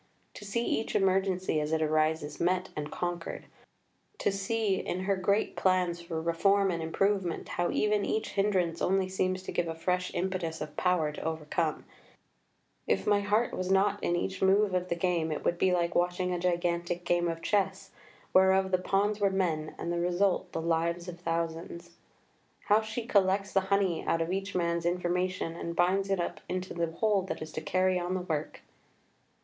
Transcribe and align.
To 0.33 0.43
see 0.45 0.65
each 0.65 0.95
emergency 0.95 1.59
as 1.61 1.71
it 1.71 1.79
arises 1.79 2.39
met 2.39 2.69
and 2.75 2.91
conquered, 2.91 3.45
to 4.17 4.31
see 4.31 4.77
in 4.77 5.01
her 5.01 5.15
great 5.15 5.55
plans 5.55 6.01
for 6.01 6.19
reform 6.19 6.71
and 6.71 6.81
improvement, 6.81 7.49
how 7.49 7.69
even 7.69 8.03
each 8.03 8.29
hindrance 8.29 8.81
only 8.81 9.07
seems 9.07 9.43
to 9.43 9.51
give 9.51 9.67
a 9.67 9.75
fresh 9.75 10.11
impetus 10.15 10.59
of 10.59 10.75
power 10.75 11.11
to 11.11 11.21
overcome 11.23 11.85
(if 12.87 13.05
my 13.05 13.19
heart 13.19 13.53
was 13.55 13.69
not 13.69 14.03
in 14.03 14.15
each 14.15 14.41
move 14.41 14.73
of 14.73 14.89
the 14.89 14.95
game 14.95 15.31
it 15.31 15.45
would 15.45 15.59
be 15.59 15.71
like 15.71 15.93
watching 15.93 16.33
a 16.33 16.39
gigantic 16.39 17.05
game 17.05 17.27
of 17.27 17.43
chess, 17.43 17.91
whereof 18.33 18.71
the 18.71 18.79
pawns 18.79 19.19
were 19.19 19.29
men 19.29 19.75
and 19.77 19.93
the 19.93 19.99
result 19.99 20.51
the 20.51 20.61
lives 20.63 21.07
of 21.07 21.19
thousands); 21.19 21.91
how 22.61 22.81
she 22.81 23.05
collects 23.05 23.53
the 23.53 23.61
honey 23.69 24.03
out 24.05 24.19
of 24.19 24.33
each 24.33 24.55
man's 24.55 24.87
information 24.87 25.55
and 25.55 25.75
binds 25.75 26.09
it 26.09 26.19
up 26.19 26.41
into 26.49 26.73
the 26.73 26.87
whole 26.93 27.21
that 27.21 27.39
is 27.39 27.51
to 27.51 27.61
carry 27.61 27.99
on 27.99 28.15
the 28.15 28.21
work." 28.21 28.61